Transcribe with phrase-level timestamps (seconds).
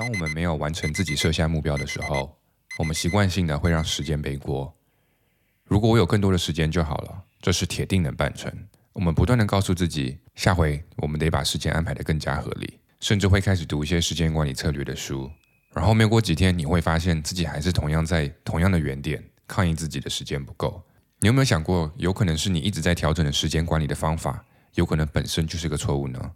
[0.00, 2.34] 当我们没有完成自己设下目标的时候，
[2.78, 4.74] 我们习惯性的会让时间背锅。
[5.64, 8.50] 如果我有更多的时间就好了，这是铁定能办成。
[8.94, 15.30] 我们不断的告诉自己，下回我们得把时间安排的更加合理，甚至会开始读一些时间管理策略的书。
[15.74, 20.82] 然后没过几天，你会发现自己还是同样在同样的原点，抗议自己的时间不够。
[21.18, 24.42] 你有没有想过，有可能是你一直在调整的时间管理的方法，
[24.76, 26.30] 有可能本身就是个错误呢？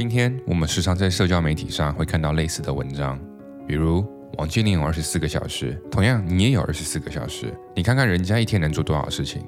[0.00, 3.20] 今天我们时常在社交媒体上会看到类似的文章，
[3.68, 4.02] 比如
[4.38, 9.42] 王健林有二十四个小时，同样你也有二十四个小时，你看看人家一天能做多少事情。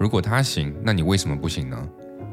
[0.00, 1.88] 如果他行，那你为什么不行呢？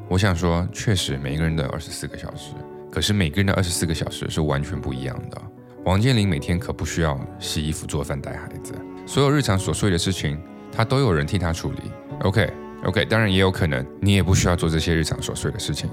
[0.10, 2.56] 我想说，确实每个人都有二十四个小时，
[2.92, 5.40] 可是每个人的二十四个小时是完全不一样的。
[5.86, 8.74] 王健林每天可不需要洗衣服、做饭、带孩子，
[9.06, 11.92] 所有日常琐碎的事情，他都有人替他处理。
[12.22, 15.88] OK，OK，当然也有可能你也不需要做这些日常琐碎的事情。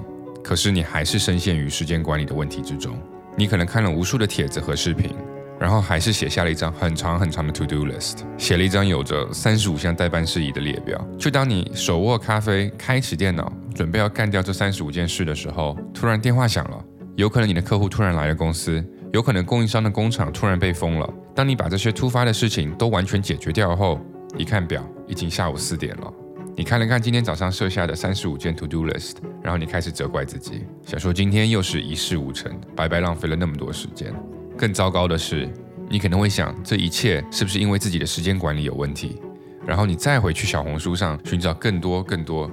[0.47, 2.97] 可是你还是深陷于时间管理的问题之中。
[3.35, 5.13] 你可能看了无数的帖子和视频，
[5.59, 11.05] 然后还是写下了一张很长很长的 to do list，写了一张有着三十五项代办事宜的列表。
[11.19, 16.81] 就当你手握咖啡，开启电脑，准备要干掉这三十五件事的时候，突然电话响了。
[17.17, 21.13] 有可能你的客户突然来了公司，有可能供应商的工厂突然被封了。
[21.35, 23.99] 当你把这些突发的事情都完全解决掉后，
[24.37, 26.13] 一看表，已经下午四点了。
[26.57, 34.11] 你看了看今天早上设下的三十五件 to do list，然后你开始责怪自己，想说今天又是一事无成，白白浪费了那么多时间。
[34.57, 35.47] 更糟糕的是，
[35.87, 39.21] 你可能会想，这一切是不是因为自己的时间管理有问题？
[39.67, 42.49] 然后你再回去小红书上寻找更多更多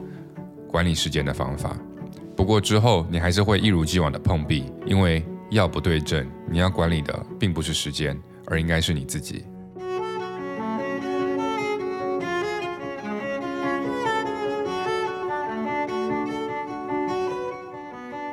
[0.69, 1.75] 管理时间的方法。
[2.37, 9.47] 不过之后你还是会一如既往的碰壁，因为要不对症，你要管理的并不是时间，而应该是你自己。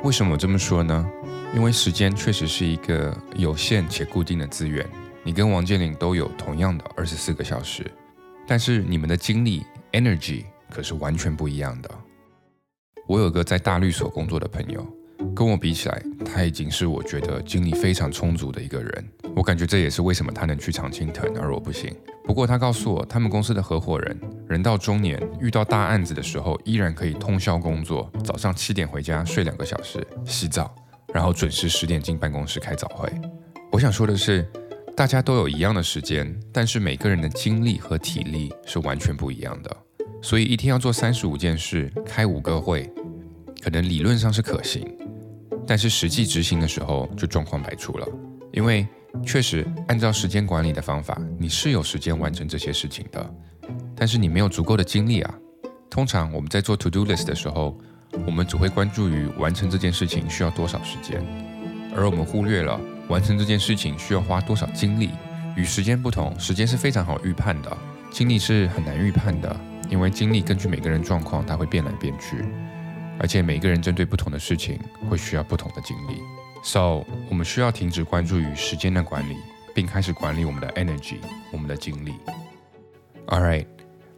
[0.04, 1.08] 为什么这么说呢？
[1.54, 4.84] 因为时间确实是一个有限且固定的资源。
[5.22, 7.88] 你跟王健林都有同样的二十四个小时，
[8.44, 9.62] 但是你们的精力
[9.92, 11.90] energy 可是完全不一样的。
[13.06, 14.84] 我有个在大律所工作的朋友。
[15.34, 19.04] 跟我比起来，他已经是我觉得精力非常充足的一个人。
[19.34, 21.94] 我感觉这也是为什么他能去常青藤，而我不行。
[22.24, 30.72] 不过他告诉我，他们公司的合伙人人到中年，遇到大案子的时候，依然可以通宵工作，早上七点回家睡两个小时，洗澡，
[31.14, 33.10] 然后准时十点进办公室开早会。
[33.70, 34.46] 我想说的是，
[34.94, 39.74] 大家都有一样的时间，但是每个人的精力和体力是完全不一样的。
[40.20, 42.88] 所以一天要做三十五件事，开五个会，
[43.62, 44.86] 可能理论上是可行。
[45.66, 48.06] 但是实际执行的时候就状况百出了，
[48.52, 48.86] 因为
[49.24, 53.34] 确实按照时间管理的方法，你是有时间完成这些事情的，
[53.94, 55.34] 但是你没有足够的精力啊。
[55.90, 57.78] 通常我们在做 to do list 的时候，
[58.26, 61.22] 我们只会关注于完成这件事情需要多少时间，
[61.94, 65.10] 而我们忽略了完成这件事情需要花多少精力。
[65.54, 67.76] 与时间不同，时间是非常好预判的，
[68.10, 69.54] 精力是很难预判的，
[69.90, 72.42] 因为精力根据每个人状况，它会变来变去。
[73.22, 74.76] 而且每个人针对不同的事情
[75.08, 76.20] 会需要不同的精力
[76.64, 79.36] ，so 我们需要停止关注于时间的管理，
[79.72, 81.18] 并开始管理我们的 energy，
[81.52, 82.14] 我们的精力。
[83.28, 83.64] All right，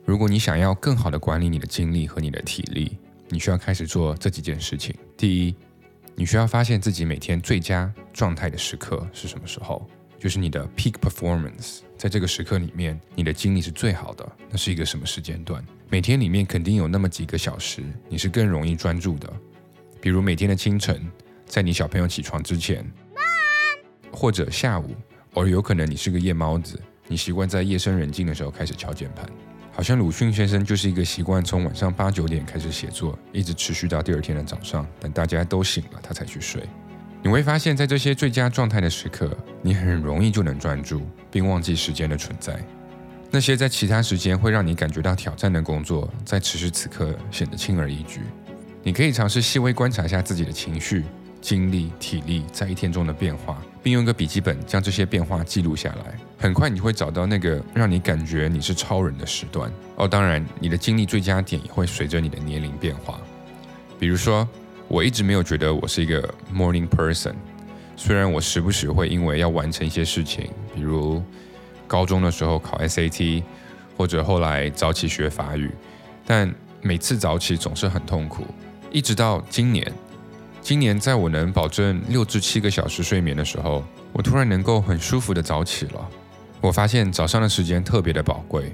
[0.06, 2.96] 如果你想要更好的管理你的精力和你的体力，
[3.28, 4.96] 你需要开始做这几件事情。
[5.18, 5.54] 第一，
[6.14, 9.86] 你需要发现自己每天最佳状态的时刻是什么时候。
[10.18, 14.26] 就是你的 peak performance，在这个时刻里面，你的精力是最好的。
[14.50, 15.64] 那是一个什么时间段？
[15.88, 19.32] 每天里面肯定有那么几个小时，你是更容易专注的。
[20.00, 21.06] 比如每天的清晨，
[21.46, 22.84] 在你小朋友起床之前，
[24.10, 24.94] 或者下午，
[25.34, 29.26] 而有可能你是个夜猫子，你习惯在夜深人静的时候开始敲键盘。
[29.72, 36.62] 好像鲁迅先生就是一个习惯从晚上八九点开始写作，一直持续到第二天的早上，等大家都醒了，他才去睡。
[37.22, 39.36] 你会发现在这些最佳状态的时刻，
[39.66, 42.54] 你很容易就能专注，并忘记时间的存在。
[43.30, 48.20] 那些在其他时间会让你感觉到挑战的工作，在此时此刻显得轻而易举。
[48.82, 51.02] 你可以尝试细微观察一下自己的情绪、
[51.40, 56.14] 精力、体力在一天中的变化，并用个笔记本将这些变化记录下来。
[56.36, 59.72] 很快你会找到那个让你感觉你是超人的时段。
[59.96, 63.18] 哦，当然，你的精力最佳点也会随着你的年龄变化。
[63.98, 64.46] 比如说。
[64.86, 66.22] 我一直没有觉得我是一个
[66.54, 67.32] morning person，
[67.96, 71.22] 虽然我时不时会因为要完成一些事情，比如
[71.86, 73.42] 高中的时候考 SAT，
[73.96, 75.70] 或者后来早起学法语，
[76.26, 76.52] 但
[76.82, 78.44] 每次早起总是很痛苦。
[78.90, 79.92] 一直到今年，
[80.60, 86.08] 今年在我能保证六至七个小时睡眠的时候，我突然能够很舒服的早起了。
[86.60, 88.72] 我发现早上的时间特别的宝贵，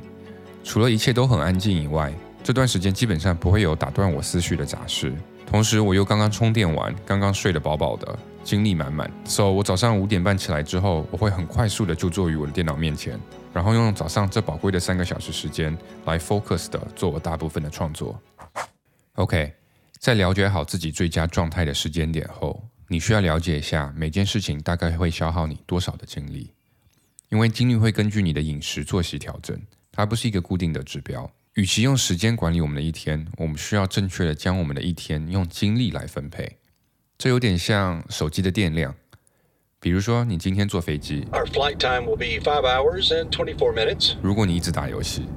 [0.63, 2.13] 除了一切都很安静以外，
[2.43, 5.13] 这段时间基本上不会有打断我思绪的杂事。
[5.47, 9.11] 同时，我又刚刚充电完，刚刚睡得饱饱的，精力满满。
[9.25, 13.19] So 我早上五点半起来之后，我会很快速的就坐于我的电脑面前，
[13.53, 18.21] 然后用早上这宝贵的三个小时时间来 focus 的做我大部分的创作。
[19.15, 19.53] OK，
[19.99, 26.53] 在了解好自己最佳状态的时间点后，你需要了解一下每件事情大概会消耗你多少的精力，
[27.29, 29.61] 因为精力会根据你的饮食作息调整，
[29.93, 31.31] 它不是一个固定的指标。
[31.55, 36.60] 与其用时间管理我们的一天，我们需要正确的将我们的一天用精力来分配。
[37.21, 38.95] 这有点像手机的电量。
[39.79, 41.23] 比如说，你今天坐飞机，
[44.23, 45.29] 如果你一直打游戏，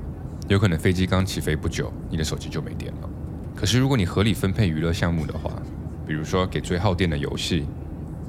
[0.48, 3.10] 有可能飞机刚起飞不久，你的手机就没电了。
[3.54, 5.62] 可是如果你合理分配娱乐项目的话，
[6.08, 7.66] 比如说给最耗电的游戏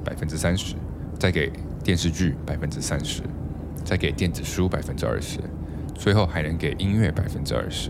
[0.03, 0.75] 百分之三十，
[1.17, 1.49] 再给
[1.81, 3.21] 电视剧百分之三十，
[3.85, 5.39] 再给电子书百分之二十。
[5.95, 7.89] 最后还能给音乐百分之二十，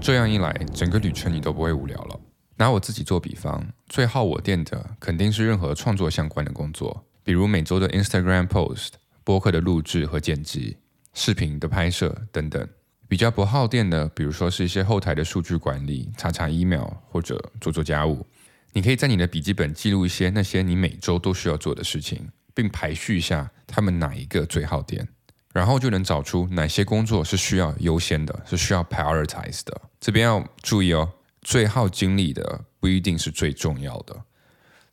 [0.00, 2.20] 这样一来，整个旅程你都不会无聊了。
[2.60, 8.90] 拿我自己做比方，最耗我电的肯定是任何创作相关的工作，比如每周的 Instagram post、
[9.24, 10.76] 播客的录制和剪辑、
[11.14, 12.68] 视频的拍摄等等。
[13.08, 18.26] 比较不耗电的，比如说是一些后台的数据管理、查查 email 或者做做家务。
[18.74, 25.08] 你可以在你的笔记本记录一些那些你每周都需要做的事情，并排序一下他们哪一个最耗电。
[25.54, 29.80] 然后就能找出哪些工作是需要优先的，是需要 prioritize 的。
[29.98, 31.10] 这边要注意哦，
[31.42, 34.16] 最耗精力的不一定是最重要的。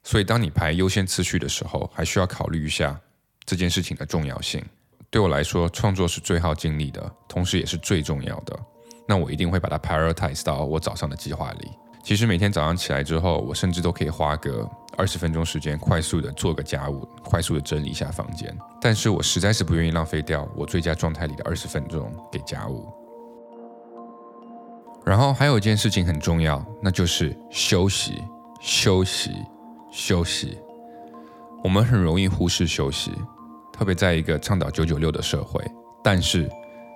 [0.04, 3.00] 所以当你排优先次序的时候，还需要考虑一下
[3.46, 4.64] 这件事情的重要性。
[5.10, 8.58] 对我来说，创作是最耗精力的，同时也是最重要的。
[9.08, 11.70] 那我一定会把它 prioritize 到我早上的计划里。
[12.04, 14.70] 其实每天早上起来之后，我甚至都可以花个。
[14.98, 18.58] 二十分钟时间，快速的做个家务，快速的整理一下房间。
[18.82, 22.92] 但是我实在是不愿意浪费掉我最佳状态里的二十分钟给家务。
[25.08, 28.22] 然后还有一件事情很重要，那就是休息，
[28.60, 29.32] 休息，
[29.90, 30.58] 休息。
[31.64, 33.14] 我们很容易忽视休息，
[33.72, 35.64] 特别在一个倡导九九六的社会。
[36.04, 36.50] 但是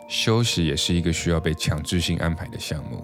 [0.09, 3.01] 休息也是一个需要被强制性安排的项目，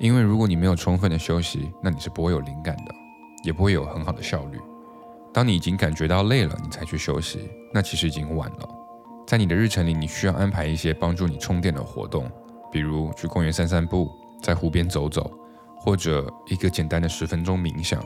[0.00, 2.94] 因为如果你没有充分的休息，那你是不会有灵感的。
[3.44, 4.58] 也不会有很好的效率。
[5.32, 8.68] 当你已经感觉到累了，你才去休息，那其实已经晚了。
[9.28, 12.28] 在你的日程里，你需要安排一些帮助你充电的活动，
[12.70, 14.10] 比如去公园散散步，
[14.42, 15.30] 在湖边走走，
[15.78, 18.02] 或者一个简单的十分钟冥想。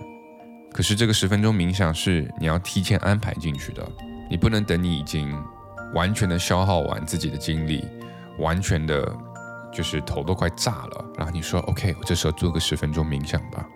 [0.72, 3.86] 可是这个十分钟冥想是你要提前安排进去的，
[4.30, 5.30] 你不能等你已经
[5.94, 7.84] 完全的消耗完自己的精力，
[8.38, 9.14] 完全的
[9.70, 13.66] 就是头都快炸了，然后你说 OK，我这时候做个十分钟冥想吧。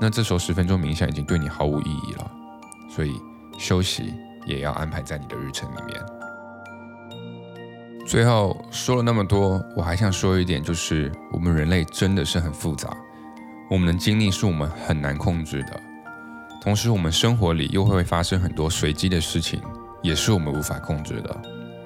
[0.00, 2.30] 那这时候十分钟冥想已经对你毫无意义了，
[2.88, 3.20] 所以
[3.58, 4.14] 休息
[4.46, 6.17] 也要安排在你的日程里面。
[8.08, 12.96] 最后说了那么多，我还想说一点，就是我们人类真的是很复杂，
[13.68, 15.78] 我们的经历是我们很难控制的，
[16.58, 19.60] 同时我们生活里又会发生很多随机的事情，
[20.02, 21.36] 也是我们无法控制的，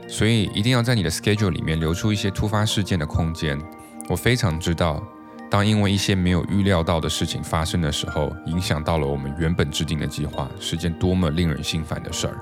[0.07, 3.61] 所以一定要在你的 schedule 里面留出一些突发事件的空间。
[4.09, 5.03] 我非常知道。
[5.51, 12.39] 当因为一些没有预料到的事情发生的时候，影响到了我们原本制定的计划，是件多么令人心烦的事儿。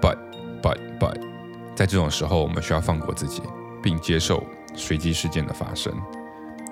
[0.00, 0.16] But,
[0.60, 1.20] but, but，
[1.74, 3.42] 在这种时候，我们需要放过自己，
[3.82, 4.42] 并接受
[4.74, 5.92] 随机事件的发生。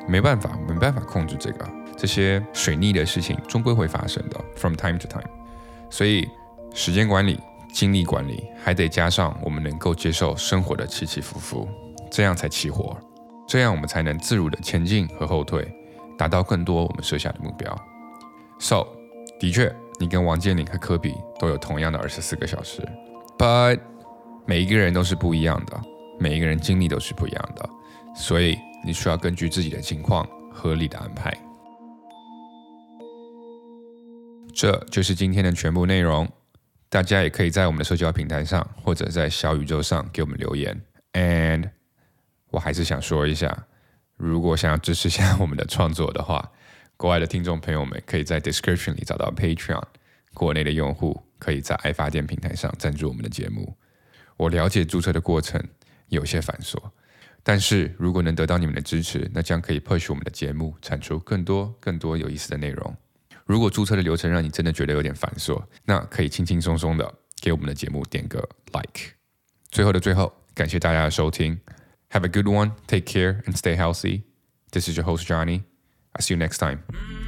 [0.09, 5.29] 没办法，没办法控制这个，这些水逆的事情终归会发生的，from time to time。
[5.91, 6.29] 所以，
[6.75, 7.38] 时间管理、
[7.73, 11.69] 精力管理，还得加上我们能够接受生活的起起伏伏，
[12.11, 12.97] 这样才起活。
[13.47, 15.71] 这样我们才能自如的前进和后退，
[16.17, 17.77] 达到更多我们设下的目标。
[18.59, 18.87] So，
[19.38, 22.81] 的确，你跟王健林和科比都有同样的二十四个小时
[23.37, 23.81] ，But，
[24.47, 25.81] 每一个人都是不一样的，
[26.19, 27.69] 每一个人经历都是不一样的，
[28.15, 31.33] 所以你需要根据自己的情况合理的安排。
[34.55, 36.29] 这就是今天的全部内容。
[36.89, 40.79] 大家也可以在我们的社交平台上，或者在小宇宙上给我们留言。
[41.15, 41.71] And
[42.51, 43.67] 我还是想说一下，
[44.19, 46.53] 如果想要支持一下我们的创作的话，
[46.99, 49.83] 国外的听众朋友们可以在 description 里找到 Patreon，
[50.35, 53.75] 国内的用户可以在爱发电平台上赞助我们的节目。
[54.37, 55.62] 我了解注册的过程
[56.09, 56.77] 有些繁琐，
[57.43, 62.97] 但是如果能得到你们的支持，那将可以 push 我们的节目产出更多更多有意思的内容。
[63.45, 68.39] 如果注册的流程让你真的觉得有点繁琐，那可以轻轻松松的给我们的节目点个
[68.73, 69.15] like。
[69.71, 71.59] 最后的最后，感谢大家的收听。
[72.11, 72.73] Have a good one.
[72.87, 74.23] Take care and stay healthy.
[74.71, 75.62] This is your host, Johnny.
[76.12, 77.22] I see you next time.